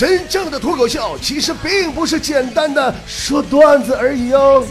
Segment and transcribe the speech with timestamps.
[0.00, 4.66] 真正的脱口秀其实并不是简单的说段子而已哦。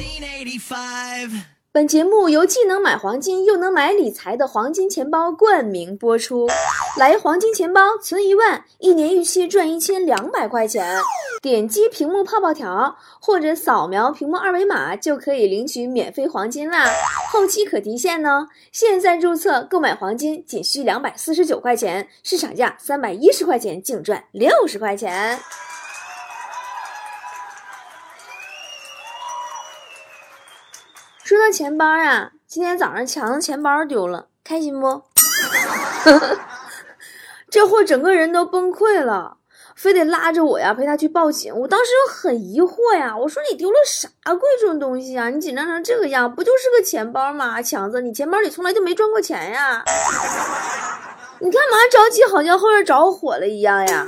[1.72, 6.48] 本节目由既能买黄金又能买理财的黄金钱包冠名播出。
[6.98, 10.98] 来黄金钱包存一万，一年预期赚一千两百块钱。
[11.44, 16.88] 点击屏幕泡泡条或者扫描屏幕二维码就可以领取免费黄金啦，
[17.32, 18.48] 后期可提现呢。
[18.72, 25.38] 现在注册购买黄金仅需两百四十九块钱，市场价三百一十块钱，净赚六十块钱。
[31.30, 35.04] 说到钱包啊，今天早上强子钱包丢了，开心不？
[37.52, 39.38] 这货整个人都崩溃了，
[39.76, 41.56] 非得拉着我呀陪他去报警。
[41.56, 45.30] 我当时就很疑惑呀，我说你丢了啥贵重东西啊？
[45.30, 47.62] 你紧张成这个样，不就是个钱包吗？
[47.62, 49.84] 强子，你钱包里从来就没赚过钱呀？
[51.42, 54.04] 你干嘛着急，好像后院着火了一样呀？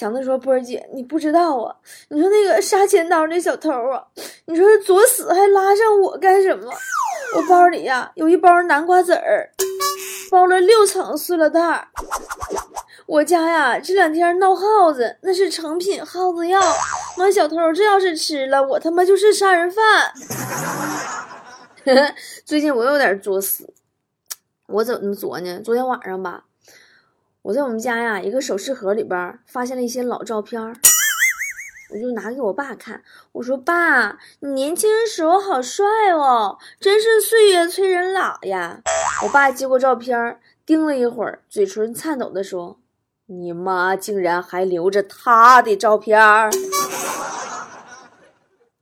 [0.00, 1.76] 强子说：“波儿姐，你不知道啊，
[2.08, 4.02] 你说那个杀钱刀那小偷啊，
[4.46, 6.72] 你说作死还拉上我干什么？
[7.36, 9.50] 我包里呀有一包南瓜籽儿，
[10.30, 11.86] 包了六层塑料袋。
[13.04, 16.58] 我家呀这两天闹耗子，那是成品耗子药。
[17.18, 19.84] 妈，小偷这要是吃了，我他妈就是杀人犯。
[22.46, 23.74] 最近我有点作死，
[24.66, 25.60] 我怎么作呢？
[25.62, 26.44] 昨天晚上吧。”
[27.42, 30.60] 我在我们家呀，一个首饰盒里边发现了一些老照片
[31.92, 33.02] 我就拿给我爸看，
[33.32, 38.82] 我说：“爸，你年轻时候好帅哦，真是岁月催人老呀。”
[39.24, 42.78] 我爸接过照片盯了一会儿，嘴唇颤抖的说
[43.26, 46.20] ：“你妈竟然还留着他的照片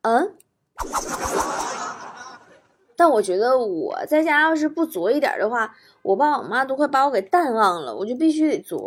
[0.02, 0.34] 嗯。
[2.98, 8.84] 但我觉得我在家要是不作一点的话，我爸我妈都快把我给淡忘了，我就必须得作。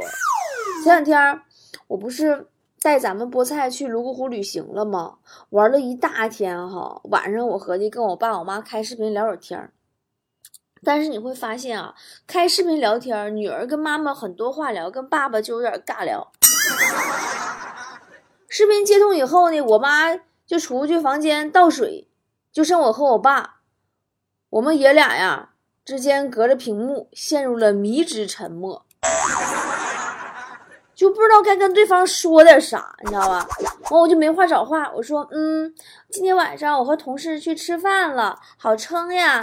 [0.84, 1.42] 前两天
[1.88, 2.45] 我不是
[2.81, 5.16] 带咱们菠菜去泸沽湖旅行了吗？
[5.52, 9.72] 玩了一大天哈，晚上我合计跟我爸我妈开视频聊会儿天儿。
[10.84, 11.96] 但是你会发现啊，
[12.28, 16.34] 开视频聊天，女儿跟妈妈很多话聊，跟爸爸就有点尬聊。
[18.50, 20.13] 视频接通以后呢，我妈
[20.46, 22.09] 就出去房间倒水，
[22.52, 23.61] 就剩我和我爸。
[24.51, 25.50] 我们爷俩呀
[25.85, 28.85] 之间隔着屏幕陷入了迷之沉默，
[30.94, 33.47] 就不知道该跟对方说点啥，你知道吧？
[33.89, 35.73] 完我就没话找话，我说，嗯，
[36.09, 39.39] 今天晚上我和同事去吃饭了，好撑呀。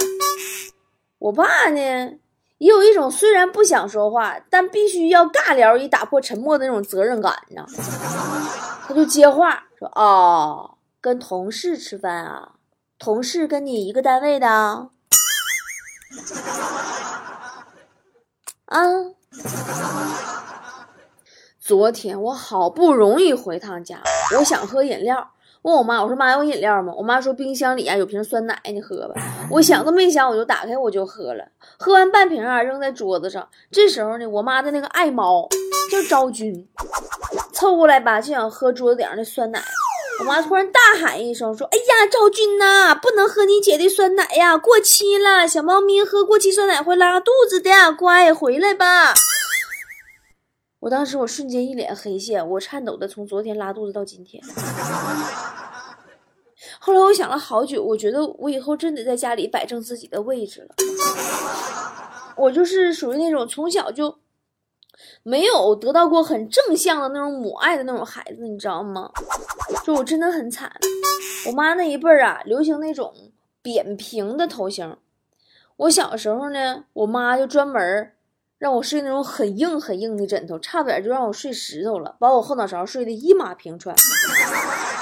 [1.18, 1.80] 我爸呢
[2.58, 7.66] 也有一种虽然不想说话，但必须要尬聊以打破沉默的那种责任感，你知道
[8.86, 12.52] 他就接话说，哦，跟同事吃饭啊？
[12.98, 14.90] 同事跟你一个单位的？
[18.66, 18.80] 啊！
[21.58, 24.00] 昨天我好不容易回趟家，
[24.38, 25.30] 我想喝饮料，
[25.62, 26.94] 问我妈，我说妈有饮料吗？
[26.96, 29.20] 我妈说冰箱里啊有瓶酸奶，你喝吧。
[29.50, 31.46] 我想都没想，我就打开我就喝了，
[31.78, 33.46] 喝完半瓶啊扔在桌子上。
[33.70, 35.46] 这时候呢，我妈的那个爱猫
[35.90, 36.66] 叫昭君，
[37.52, 39.62] 凑过来吧就想喝桌子顶上的酸奶。
[40.20, 45.46] 我妈突然大喊一声，说：“哎呀，赵军呐，不能喝你姐的酸奶呀，过期了。
[45.46, 49.14] 小猫咪喝过期酸奶会拉肚子的，乖，回来吧。”
[50.80, 54.42] 我当时我瞬间一脸黑线，我颤抖的从昨天拉肚子到今天。
[56.80, 60.74] 后来我想了好久，我觉得我以后真得在家里摆正自己的位置了。
[62.36, 64.18] 我就是属于那种从小就。
[65.28, 69.10] 没有得到过很正向的那种母爱的那种孩子，你知道吗？
[69.84, 70.72] 就我真的很惨。
[71.46, 73.12] 我妈那一辈儿啊，流行那种
[73.60, 74.96] 扁平的头型。
[75.76, 78.10] 我小时候呢，我妈就专门
[78.56, 83.94] 让我睡那种很硬很硬的枕头，差点就让我睡石头了，把我后脑勺睡得一马平川。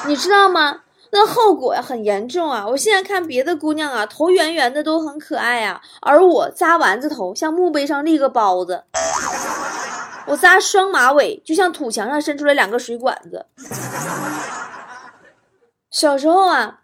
[0.09, 0.83] 你知道吗？
[1.13, 2.67] 那后果呀很严重啊！
[2.67, 8.83] 我现在看别的姑娘啊，头圆圆的都很可爱啊，而我扎丸子头，像墓碑上立个包子。
[10.27, 13.47] 我扎双马尾，就像土墙上伸出来两个水管子。
[15.91, 16.83] 小时候啊，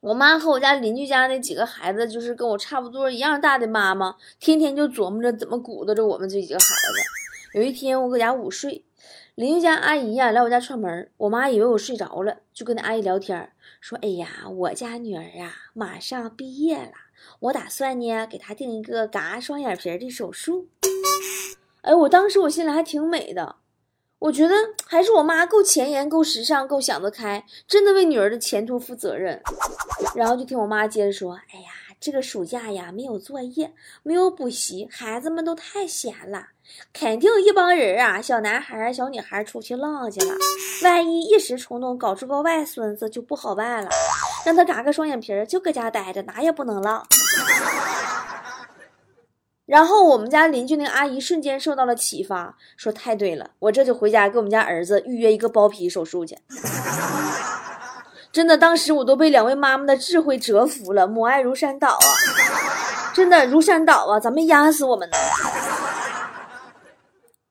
[0.00, 7.58] 我妈和我家邻居家那几个孩子，就是跟我差不多一样大的妈妈，天天就琢磨着怎么鼓捣着我们这几个孩子。
[7.58, 8.84] 有一天我搁家午睡，
[9.34, 16.92] 邻居家阿姨呀来我家串门，我妈以为我睡着了，就跟那阿姨聊天，说：“哎呀，我家女儿啊马上毕业了，
[17.40, 20.68] 我打算呢给她定一个嘎双眼皮的手术。”
[21.82, 23.56] 哎，我当时我心里还挺美的，
[24.18, 24.54] 我觉得
[24.84, 29.40] 还是我妈够前沿、够时尚、够想得开，真的为女儿的前途负责任。
[30.14, 31.70] 然后就听我妈接着说：“哎呀，
[32.00, 33.72] 这个暑假呀，没有作业，
[34.02, 36.48] 没有补习，孩子们都太闲了，
[36.92, 40.34] 肯定一帮人啊，小男孩、小女孩出去浪去了。
[40.82, 43.90] 万一一时冲动搞出个外孙子，就不好办了。
[44.44, 47.04] 让他嘎个双眼皮，就搁家待着，哪也不能浪。
[49.68, 56.38] 然后我们家邻居那个阿姨瞬间受到了启发，说太对了，我这就回家给我们家儿子预约一个包皮手术去。
[58.32, 62.08] 真的，当时我都被两位妈妈的智慧折服了，母爱如山倒啊！
[63.12, 65.16] 真的如山倒啊，咋没压死我们呢？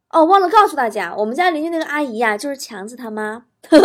[0.09, 3.43] 哦，忘了告诉大家，我们家邻居那个阿姨呀，就是强子他妈。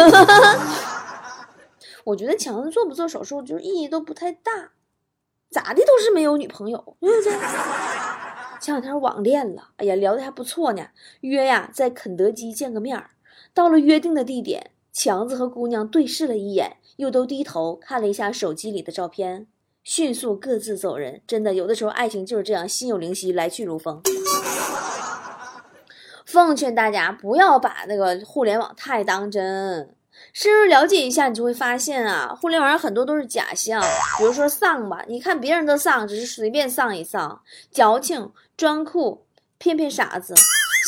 [2.05, 4.71] 我觉得强子做不做手术，就是意义都不太大，
[5.51, 7.33] 咋的都是没有女朋友，对不对？
[8.63, 10.87] 前两天网恋了，哎呀，聊的还不错呢，
[11.23, 13.11] 约呀在肯德基见个面儿。
[13.53, 16.77] 到了约定的地点，强子和姑娘对视了一眼。
[16.97, 19.49] 又都低头看了一下手机里的照片，
[19.83, 21.23] 迅速各自走人。
[21.27, 24.01] 真的，有的时候爱情就是这样，心有灵犀，来去如风。
[26.25, 29.97] 奉劝大家不要把那个互联网太当真，
[30.33, 33.83] 深入了解一下，你就会发现啊，互联网上很多都是假象。
[34.19, 39.25] 比如说丧吧，你看别人的丧，只是随便丧一丧，矫情、装酷、
[39.59, 40.35] 骗骗傻子，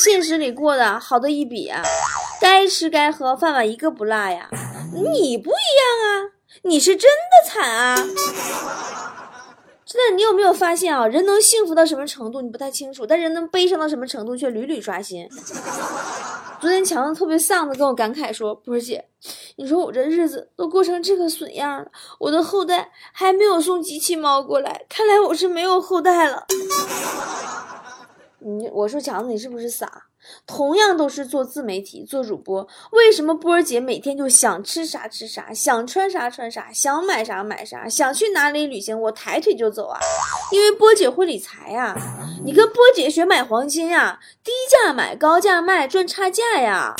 [0.05, 1.82] 现实里过的好的一比啊，
[2.41, 4.49] 该吃该喝，饭碗一个不落呀。
[4.93, 6.31] 你不一样啊，
[6.62, 7.97] 你是真的惨啊！
[9.85, 11.06] 真的，你有没有发现啊？
[11.06, 15.29] 人能幸福到什么程度你不太清楚，但人能悲伤到什么程度却屡屡刷新。
[16.64, 19.06] 昨天强子特别丧的跟我感慨说：“波姐，
[19.56, 26.46] 你说我这日子都过成这个损样了，我的后代还没有送机器猫过来，看来我是没有后代了。”
[28.40, 30.05] 你我说强子，你是不是傻？
[30.47, 39.99] 同样都是做自媒体、做主播，为什么波儿姐每天就想吃啥吃啥，想穿啥穿啥，想买啥买啥，想去哪里旅行，我抬腿就走啊？
[40.53, 41.97] 因为波姐会理财呀，
[42.44, 46.94] 你跟波姐学买黄金呀，低价买，高价卖，赚差价呀。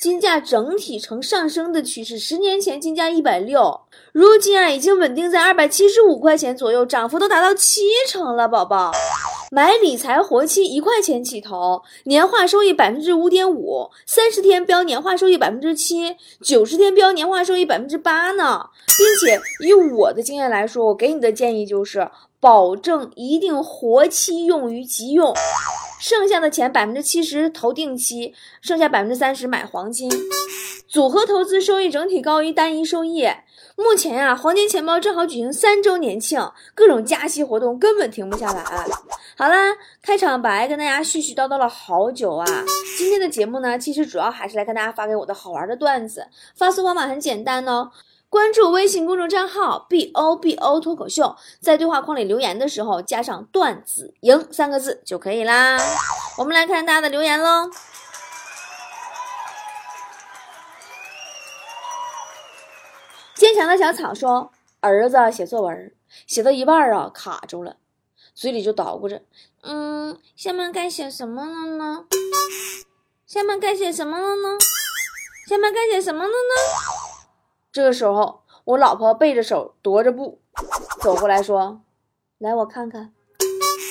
[0.00, 3.80] 金价整体呈上升的趋势，十年前金价一百六，
[4.12, 8.92] 如今啊已经稳定在二百七十五块钱左右，涨幅都达到七成了，宝宝。
[9.54, 18.70] 买理财活期一块钱起投，年化收益百分之五点五，三十天标年化收益百分之七，九十天标年化收益百分之八呢。
[18.98, 22.10] 并且以我的经验来说，我给你的建议就是，
[22.40, 25.32] 保证一定活期用于急用，
[26.00, 30.10] 剩下的钱百分之七十投定期，剩下百分之三十买黄金，
[30.88, 33.28] 组合投资收益整体高于单一收益。
[33.76, 38.62] 目前呀，黄金钱包正好举行三周年庆，各种加息活动根本停不下来。
[39.36, 39.56] 好啦，
[40.00, 42.46] 开场白跟大家絮絮叨叨了好久啊。
[42.96, 46.28] 今天的节目呢，其实主要还是来跟大家发给我的好玩的段子。
[46.54, 47.90] 发送方法很简单哦，
[48.28, 55.76] 关注微信公众账号 b o b o 脱口秀，在对话框里留言的时候加上“段子赢”三个字就可以啦。
[56.38, 57.68] 我们来看大家的留言喽。
[63.44, 64.50] 坚强的小草说
[64.80, 65.92] ：“儿子写作文，
[66.26, 67.76] 写到一半啊，卡住了，
[68.32, 69.20] 嘴里就捣鼓着，
[69.60, 72.06] 嗯，下面该写什么了呢？
[73.26, 74.56] 下面该写什么了呢？
[75.46, 76.54] 下面该写什么了呢？”
[77.70, 80.40] 这个时候，我老婆背着手，踱着步
[81.02, 81.82] 走过来说
[82.40, 83.12] ：“来，我看看。”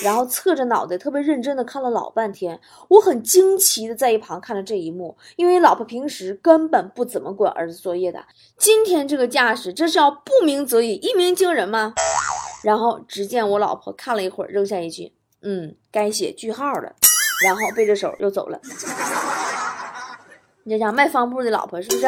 [0.04, 2.60] 然后侧着脑袋，特别认真的看了老半天。
[2.88, 8.22] 我很惊奇的在一旁看着这一幕，因为老婆平时根本不怎么管儿子作业的。
[8.58, 11.94] 今天这个架势，这是要不鸣则已，一鸣惊人吗？
[12.62, 16.92] 然后只见我老婆看了一会儿，扔下一句：“嗯，该写句号了。”
[17.42, 18.60] 然后背着手又走了。
[20.64, 22.06] 你讲卖方布的老婆是不是？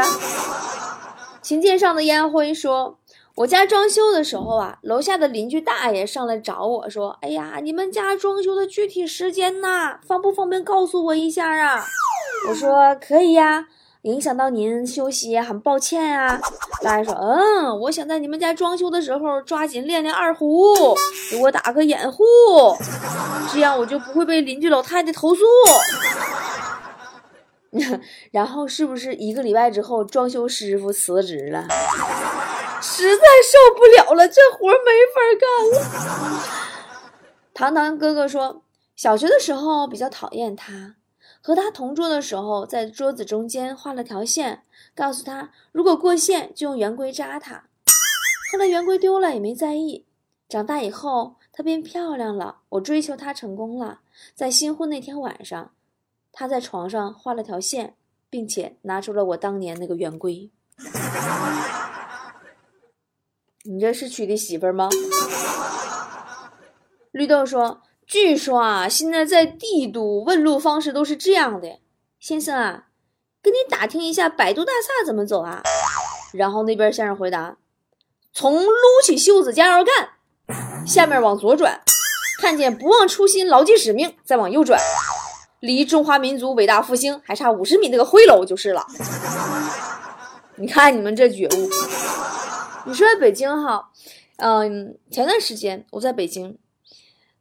[1.40, 2.98] 琴键上的烟灰说。
[3.36, 9.98] 我家装修的时候啊，楼下的邻居大爷上来找我说：“哎呀，你们家装修的具体时间呢？
[10.06, 11.84] 方不方便告诉我一下啊？”
[12.48, 13.66] 我说：“可以呀，
[14.02, 16.40] 影响到您休息，很抱歉啊。”
[16.82, 20.74] 大爷说：“嗯，我想在你们家装修的时候抓紧练练二胡，
[21.30, 22.24] 给我打个掩护，
[23.52, 25.42] 这样我就不会被邻居老太太投诉。”
[28.32, 31.68] 然后是不是一个礼拜之后，装修师傅辞职了？
[32.82, 36.42] 实在受不了了，这活没法干了。
[37.54, 38.62] 糖糖哥哥说，
[38.94, 40.96] 小学的时候比较讨厌他，
[41.40, 44.62] 和他同桌的时候，在桌子中间画了条线，
[44.94, 47.64] 告诉他如果过线就用圆规扎他。
[48.52, 50.04] 后来圆规丢了也没在意。
[50.48, 54.00] 长大以后他变漂亮了，我追求他成功了。
[54.34, 55.72] 在新婚那天晚上，
[56.30, 57.96] 他在床上画了条线，
[58.30, 60.50] 并且拿出了我当年那个圆规。
[63.68, 64.88] 你这是娶的媳妇吗？
[67.10, 71.80] 绿豆说：“据说啊，现在在帝都问路方式都是这样的，
[72.20, 72.84] 先生啊，
[73.42, 75.62] 跟你打听一下百度大厦怎么走啊？”
[76.32, 77.56] 然后那边先生回答
[78.32, 78.72] ：“从撸
[79.04, 80.10] 起袖子加油干，
[80.86, 81.80] 下面往左转，
[82.40, 84.80] 看见不忘初心、牢记使命，再往右转，
[85.60, 88.86] 离中华民族伟大复兴还差五十米那个灰楼就是了。
[90.58, 91.70] ”你看你们这觉悟。
[92.86, 93.90] 你说在北京哈，
[94.36, 96.56] 嗯，前段时间我在北京，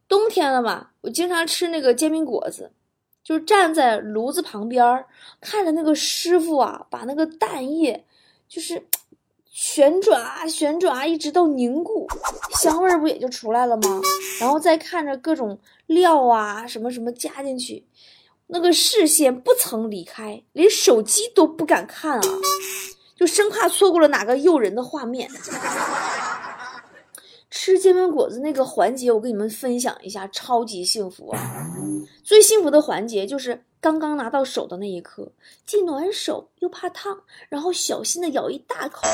[0.08, 2.72] 冬天了嘛，我经常吃那个煎饼果子，
[3.22, 5.04] 就是站在炉子旁边
[5.40, 8.04] 看着那个师傅啊，把那个蛋液
[8.48, 8.86] 就是
[9.44, 12.08] 旋转啊旋转啊，一直到凝固，
[12.60, 14.00] 香味儿不也就出来了吗？
[14.40, 17.86] 然后再看着各种料啊什么什么加进去，
[18.48, 22.22] 那个视线不曾离开，连手机都不敢看啊。
[23.16, 25.28] 就生怕错过了哪个诱人的画面。
[27.48, 31.40] 吃煎饼果子那个环节，我跟你们分享一下，超级幸福啊！
[32.22, 35.32] 最幸福的环节就是刚刚拿到手的那一刻，
[35.64, 39.08] 既暖手又怕烫，然后小心的咬一大口，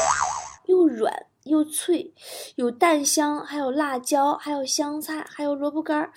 [0.67, 2.13] 又软又脆，
[2.57, 6.13] 有蛋香，还有辣椒，还有香菜，还有萝卜干儿，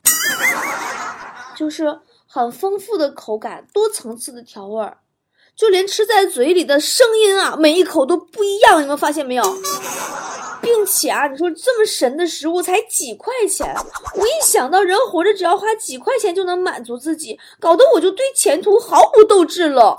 [1.56, 4.98] 就是很丰富的口感，多层次的调味儿。
[5.60, 9.44] 就连吃在嘴里的声音啊，每一口都不一样，你们发现没有？
[10.62, 13.76] 并且啊，你说这么神的食物才几块钱，
[14.16, 19.94] 我一想到人活着只要花几块钱就能满足自己，搞得我就对前途毫无斗志了，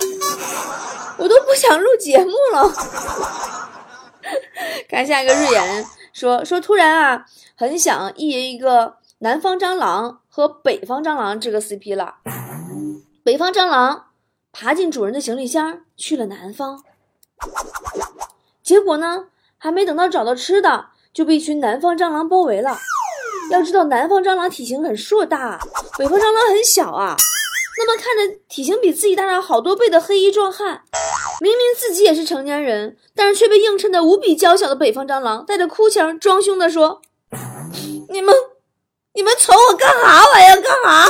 [1.16, 2.72] 我都不想录节目了。
[4.88, 12.16] 看下一个日言说说，突然啊，很想一人一个南方蟑螂和北方蟑螂这个 CP 了，
[13.22, 14.06] 北方蟑螂。
[14.52, 16.84] 爬进主人的行李箱去了南方，
[18.62, 19.24] 结果呢，
[19.56, 22.78] 还没等到找到吃的，就被一群南方蟑螂包围了。
[23.50, 25.58] 要知道，南方蟑螂体型很硕大，
[25.98, 27.16] 北方蟑螂很小啊。
[27.78, 30.82] 那么，看着体型比自己大上好多倍的黑衣壮汉，
[31.40, 37.00] 明明自己也是成年人，但是却被映衬的无比娇小的北方蟑螂，带着哭腔装凶的说
[38.10, 38.34] ：“你们，
[39.14, 40.60] 你们瞅我干啥玩意儿？
[40.60, 41.08] 干啥？”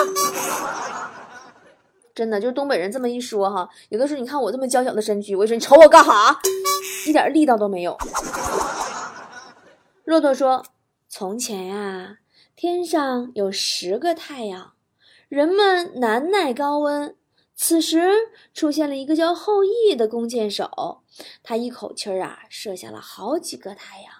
[2.14, 6.38] 真的就是东北人这么一说哈，有的时候你看我这么娇小的身躯，我说你瞅我干哈，
[7.06, 7.96] 一点力道都没有。
[10.04, 10.64] 骆驼说
[11.08, 12.18] ：“从前呀，
[12.54, 14.72] 天上有十个太阳，
[15.28, 17.16] 人们难耐高温。
[17.54, 18.10] 此时
[18.52, 21.02] 出现了一个叫后羿的弓箭手，
[21.42, 24.12] 他一口气儿啊射下了好几个太阳，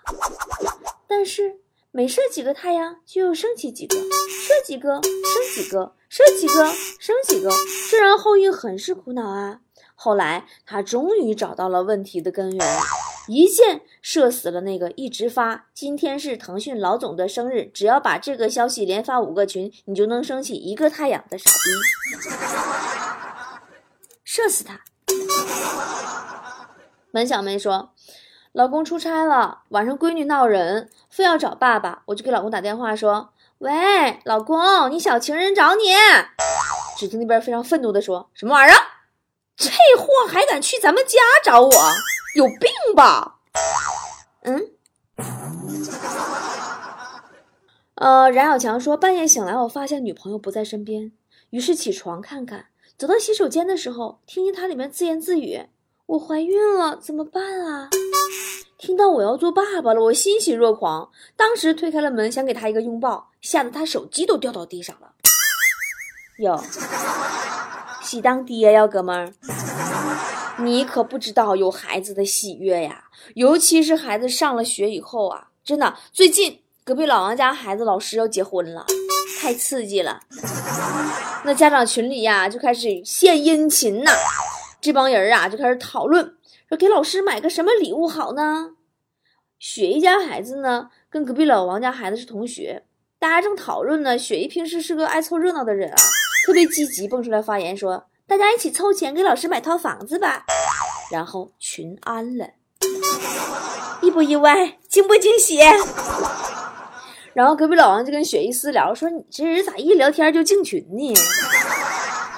[1.07, 1.61] 但是。”
[1.95, 5.03] 每射几个太阳，就又升起几个；射几个，升
[5.55, 6.65] 几个；射几个，
[6.99, 7.51] 升几个。
[7.91, 9.61] 这让后羿很是苦恼啊。
[9.95, 12.81] 后来他终于找到了问题的根源，
[13.29, 21.59] 一箭射死了那个一直发“今天是腾讯老总的生日，只要把这个消息连发五个群，你就能升起一个太阳”的傻逼。
[24.25, 24.81] 射死他！
[27.11, 27.91] 门小妹说。
[28.53, 35.85] 老公出差了，晚上闺女闹人，非要找爸爸，我就给老公打电话说：“喂，老公，你小情人找你。”
[36.97, 38.79] 只听那边非常愤怒的说：“什么玩意儿？
[39.55, 41.71] 这货还敢去咱们家找我？
[42.35, 43.41] 有病吧？”
[44.45, 44.71] 嗯。
[47.97, 51.13] 呃，冉小强说：“半夜醒来，我发现女朋友不在身边，
[51.51, 55.67] 于是起床看看，走到洗手间的时候，听见她里面自言自语。”
[56.07, 57.91] 我怀孕了，怎么办啊？
[58.83, 65.13] 听到我要做爸爸了，我欣喜若狂，当时推开了门，想给他一个拥抱，吓得他手机都掉到地上了。
[66.39, 66.61] 哟，
[68.03, 69.33] 喜当爹呀，哥们儿，
[70.59, 73.05] 你可不知道有孩子的喜悦呀，
[73.37, 78.85] 尤其是孩子上了学以后啊，真的，最近隔壁老王家孩子老师要结婚了，
[79.41, 80.19] 太刺激了，
[81.45, 84.11] 那家长群里呀就开始献殷勤呐。
[84.81, 86.35] 这帮人啊，就开始讨论，
[86.73, 88.71] 说给老师买个什么礼物好呢？
[89.59, 92.85] 雪姨家孩子呢，跟隔壁老王家孩子是同学，
[93.19, 94.17] 大家正讨论呢。
[94.17, 95.97] 雪姨平时是个爱凑热闹的人啊，
[96.47, 100.47] 特别积极，蹦出来发言说：“大家一起凑钱给老师买套房子吧。”
[101.13, 102.49] 然后群安了，
[104.01, 104.79] 意不意外？
[104.89, 105.59] 惊不惊喜？
[107.35, 111.15] 然后隔壁老王就跟雪姨私聊说：“你这人咋一聊天就进群呢？”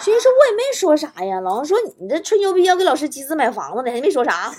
[0.05, 4.55] 其实我也没说啥呀，老王说你这吹牛逼要给老师集资买房子呢，还没说啥。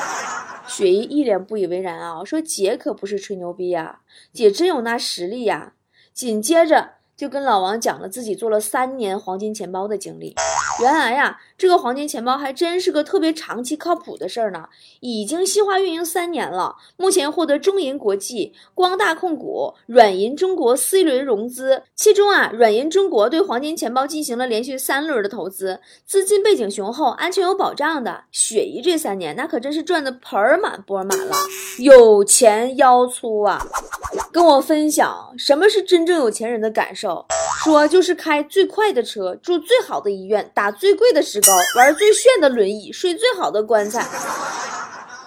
[0.68, 4.00] 雪姨一脸不以为然啊，说姐可不是吹牛逼呀，
[4.34, 5.72] 姐真有那实力呀。
[6.12, 10.34] 紧接着就跟老王讲了自己做了三年黄金钱包的经历。
[10.80, 14.68] 原来呀，这个黄金钱包还真是个特别长期靠谱的事儿呢。
[15.00, 28.24] 已经细化运营三年了，目前获得中银国际、光大控股、软银中国 C 轮融资，其中啊，软银中国对黄金钱包进行了连续三轮的投资，资金背景雄厚，安全有保障的。
[28.32, 31.36] 雪姨这三年那可真是赚的盆满钵满了，
[31.78, 33.64] 有钱腰粗啊！
[34.30, 37.26] 跟我分享什么是真正有钱人的感受，
[37.64, 44.06] 说就是开最快的车，住最好的医院，打打最贵的石膏，玩最炫的轮椅，睡最好的棺材，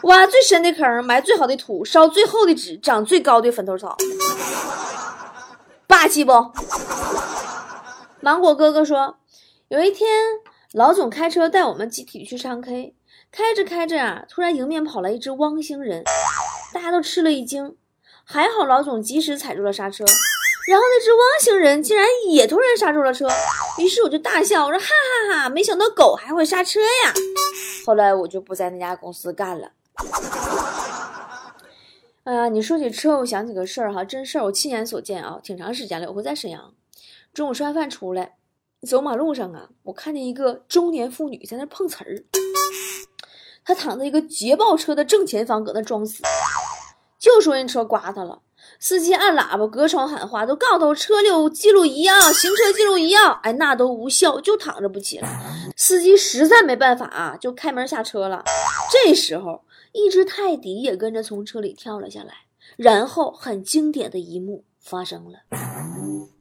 [0.04, 3.98] 挖最深的坑，埋最好的土，烧最厚的纸，长最高的坟头草，
[5.88, 6.32] 霸气不？
[8.22, 9.18] 芒果哥哥说，
[9.68, 10.10] 有一天
[10.72, 12.96] 老总开车带我们集体去唱 K，
[13.30, 16.06] 开着开着啊，突然迎面跑来一只汪星人，
[16.74, 17.76] 大家都吃了一惊。
[18.24, 20.06] 还好老总及时踩住了刹车，
[20.68, 23.28] 然后那只汪星人竟然也突然刹住了车，
[23.78, 27.14] 于是我就大笑，我说哈哈哈，没想到狗还会刹车呀！
[27.86, 29.72] 后来我就不在那家公司干了。
[32.24, 36.08] 哎呀，你说起车，我想起个事儿哈，真事儿，我亲眼所见啊，挺长时间了。
[36.08, 36.74] 我会在沈阳，
[37.32, 38.38] 中午吃完饭出来，
[38.88, 42.24] 走马路上啊，我看见一个中年妇女在那碰瓷儿，
[43.64, 46.24] 她躺在一个捷豹车的正前方，搁那装死。
[47.20, 48.42] 就说人车刮她了，
[48.80, 55.30] 司机按喇叭隔窗喊话，都告诉他车里有记录仪啊，行车记录仪啊， 哎，那都无效，就躺着不起来。
[55.76, 58.44] 司机实在没办法啊，就开门下车了。
[58.92, 62.34] 这时候，一只泰迪也跟着从车里跳了下来，
[62.78, 65.40] 然后很经典的一幕发生了，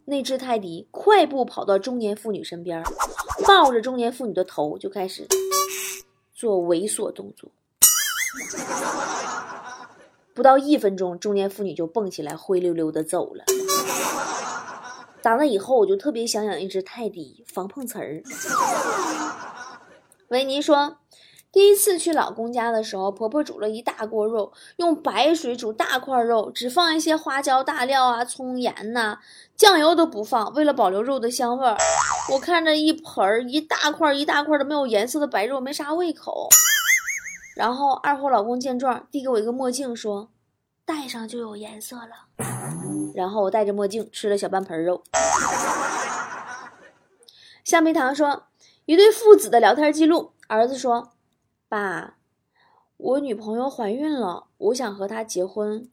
[0.06, 2.82] 那只泰迪快步跑到中年妇女身边，
[3.46, 5.26] 抱着中年妇女的头就开始
[6.34, 7.50] 做猥琐动作。
[10.34, 13.44] 不到一分钟，中年妇女就蹦起来，灰溜溜的走了。
[15.22, 18.22] 打那以后，我就特别想养一只泰迪，防碰瓷儿。
[20.28, 20.96] 维尼说，
[21.52, 29.20] 第一次去老公家的时候，婆婆煮了一大锅肉，用白水煮大块肉，只放一些花椒、大料啊、葱、盐呐，
[29.56, 31.76] 酱油都不放，为了保留肉的香味儿。
[32.32, 36.48] 我看着一盆儿一大块一大块的没有颜色的白肉，没啥胃口。
[37.54, 40.30] 然后二货老公见状，递给我一个墨镜，说
[40.84, 42.26] ：“戴上就有颜色了。
[43.14, 45.02] ”然后我戴着墨镜吃了小半盆肉。
[47.62, 48.44] 橡皮糖说
[48.86, 51.12] ：“一对父子的聊天记录，儿子说
[51.68, 52.16] ：‘爸，
[52.96, 55.88] 我女朋友怀孕了，我想和她结婚。’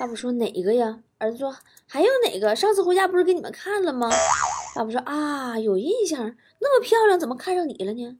[0.00, 1.54] 爸爸说：‘哪个呀？’儿子说
[1.86, 2.56] ：‘还有哪个？
[2.56, 4.10] 上次回家不是给你们看了吗？’
[4.74, 8.18] 爸爸说：‘啊，有印象，那么漂亮，怎么看上你了呢？’”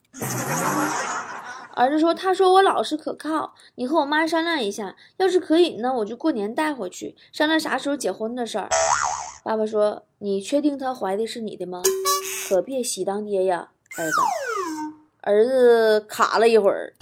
[1.75, 8.69] 儿子说：“他说我老实可靠，你和我妈商量一下，要是可以呢，我就过年带回去，商量啥时候结婚的事儿。”
[9.43, 11.83] 爸爸说：“你确定她怀的是你的吗？
[12.49, 14.17] 可别喜当爹呀，儿子。”
[15.23, 16.93] 儿子卡了一会儿，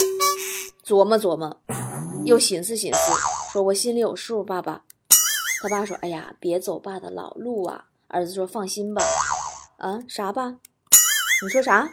[0.86, 1.56] 琢磨琢磨，
[2.24, 3.12] 又寻思寻思，
[3.52, 4.82] 说：“我心里有数，爸爸。”
[5.62, 9.02] 他爸说：“哎呀，别走爸的老路啊。”儿子说：“放心吧。”
[9.78, 10.56] 啊，啥爸？
[11.42, 11.90] 你说啥？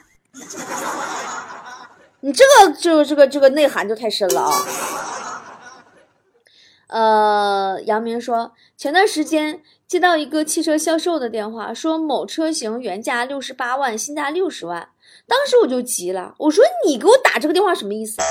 [2.21, 4.51] 你这个就这个这个内涵就太深了啊！
[6.87, 14.89] 呃，杨明说，前段时间接到一个汽车销售的电话，说某车型原价六十八万，现价六十万。
[15.27, 18.21] 当时我就急了，我说你给我打这个电话什么意思？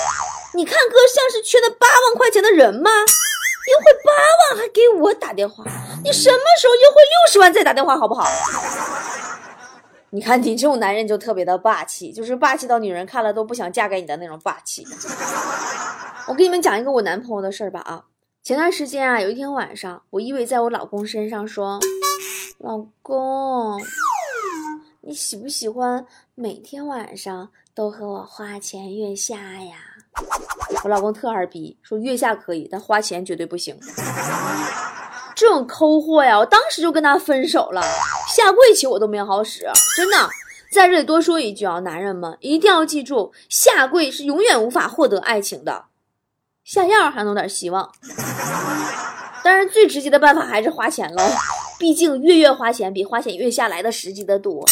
[0.55, 2.91] 你看哥像是缺那八万块钱的人吗？
[2.91, 4.11] 优惠八
[4.57, 5.65] 万还给我打电话，
[6.03, 8.25] 你什么时候优惠六十万再打电话好不好？
[10.11, 14.87] 你看你这种男人就特别的霸气，就是霸气到女人看了都不想嫁给你的那种霸气。
[16.27, 18.05] 我给你们讲一个我男朋友的事儿吧啊，
[18.43, 21.79] 前段时间啊，有一天晚上，我依偎在我老公身上说
[22.59, 23.79] ：“老公，
[25.03, 29.77] 你喜不喜欢每天晚上都和我花前月下呀？”
[30.85, 33.79] 我老公特二逼，说月下可以，但花钱绝对不行。
[35.35, 37.83] 这种抠货呀，我当时就跟他分手了。
[38.39, 40.17] 下跪起我都没好使，真的。
[40.71, 45.87] 在这里多说一句啊，男人们一定要记住，下跪是永远无法获得爱情的。
[46.63, 47.91] 下药还能有点希望，
[49.43, 51.23] 当然最直接的办法还是花钱喽。
[51.81, 54.65] 毕竟月月花钱比花钱月下来的实际的多。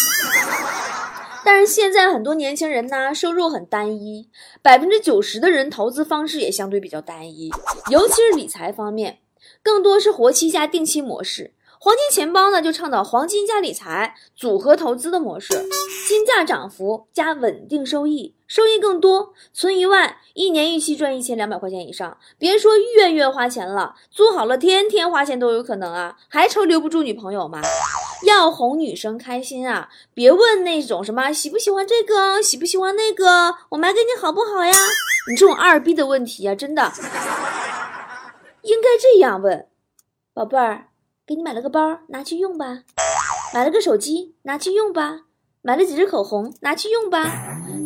[1.45, 4.29] 但是现在很多年轻人呢，收入很单一，
[4.63, 7.51] 百分之九十的人投资方式也相对比较单一，
[7.91, 9.19] 尤其是理财方面。
[9.61, 15.55] 更多是活期加定期模式，黄金钱包呢就倡导黄金加理财组合投资的模式，
[16.09, 22.17] 金价涨幅加稳定收益，收益更多，存一万，一年预期赚一千两百块钱以上。
[22.39, 27.61] 别说月月花钱了，租好了天天花钱都有可能啊，还愁留不住女朋友吗？
[28.27, 34.73] 要哄女生开心啊，别问那种什么喜不喜欢这个，喜不喜欢那个，我买给你好不好呀？
[35.29, 36.91] 你这种二逼的问题啊，真的
[38.63, 39.69] 应该这样问：
[40.33, 40.89] 宝贝儿，
[41.27, 42.85] 给你买了个包，拿去用吧；
[43.53, 45.23] 买了个手机，拿去用吧；
[45.61, 47.25] 买了几支口红，拿去用吧；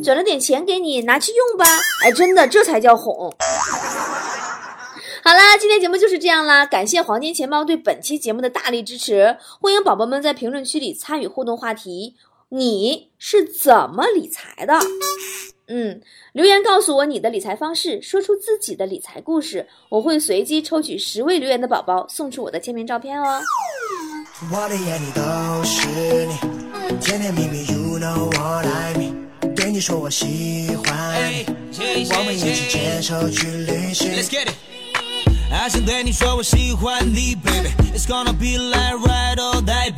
[0.05, 1.64] 转了点钱给你，拿去用吧。
[2.05, 3.35] 哎，真的，这才叫哄。
[5.24, 12.16] 好啦，今天节目就是这样啦，感谢黄金钱包对本期节目的大力支持，欢迎宝宝们在评论区里参与互动话题，
[12.50, 14.79] 你是怎么理财的？
[15.72, 16.00] 嗯，
[16.33, 23.40] 留言告诉我你的理财方式，说出自己的理财故事，我会随机抽取十位留言的宝宝送出我的签名照片哦。
[24.52, 26.35] 我的眼里都是你，
[27.00, 31.33] 甜甜蜜蜜，You know what I mean，对你说我喜欢
[31.70, 34.11] 你，我们一起牵手去旅行。
[35.52, 37.68] I 想对你说我喜欢你，baby。
[37.94, 39.92] It's gonna be like ride or die,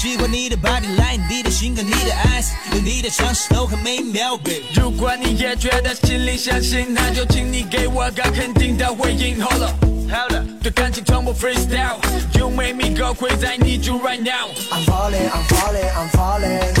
[0.00, 4.62] 喜欢你的 body line，你的性格，你的 eyes，有你的尝试都很美妙，baby。
[4.74, 9.38] 如果你也觉得心里相信，那就请你给我个肯定的回应。
[9.38, 9.74] Hold up,
[10.08, 11.98] hold up，对感情从不 freestyle。
[12.32, 14.48] You make me go crazy, I need you right now。
[14.72, 16.72] I'm falling, I'm falling, I'm falling。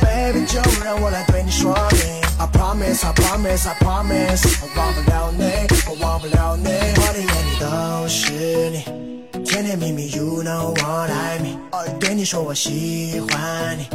[0.00, 2.22] Baby，就让我来对你说明。
[2.38, 5.44] I promise, I promise, I promise，我忘不了你，
[5.88, 8.84] 我忘不了你，我的眼里都是你，
[9.62, 11.56] 甜甜蜜蜜，You know what I mean，
[12.00, 13.88] 对你说我喜欢你，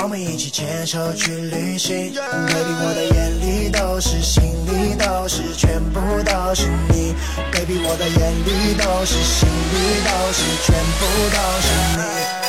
[0.00, 7.16] 我们一起牵手去旅行，Baby，我的眼里都是，心里都是，全部都是你
[7.50, 11.66] ，Baby，我的眼里都是，心里都是，全部都是
[11.98, 12.41] 你。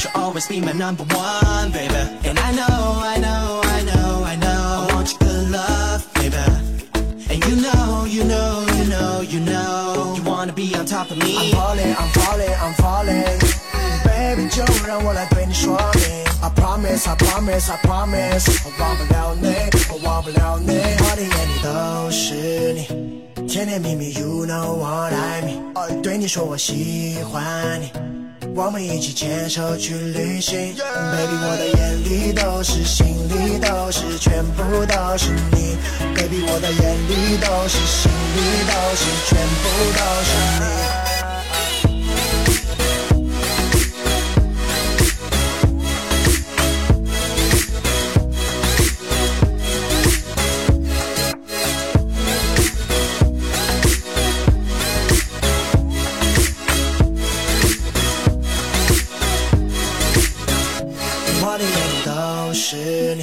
[0.00, 1.94] you'll always be my number one, baby.
[2.24, 6.36] And I know, I know, I know, I know, I want your good love, baby.
[7.28, 11.18] And you know, you know, you know, you know, you wanna be on top of
[11.18, 11.36] me.
[11.36, 13.38] I'm falling, I'm falling, I'm falling.
[14.04, 16.24] Baby，就让我来对你说明。
[16.42, 19.54] I promise, I promise, I promise，我忘不了你，
[19.90, 26.00] 我忘不了你，我的眼里都是你，甜甜蜜蜜，You know what I mean。
[26.02, 27.90] 对你说我喜欢你。
[28.53, 35.77] 我们一起牵手去旅行，Baby，我的眼里都是，心里都是，全部都是你
[36.13, 41.00] ，Baby，我的眼里都是，心里都是，全部都是你。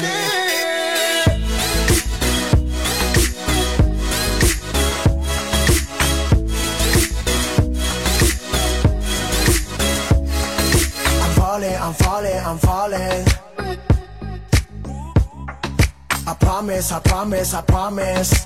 [12.51, 13.25] I'm falling.
[16.27, 18.45] I promise, I promise, I promise.